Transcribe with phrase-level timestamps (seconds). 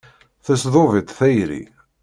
[0.45, 1.61] Tesdub-itt tayri.